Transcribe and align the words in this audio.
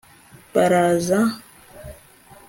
baraza 0.53 1.19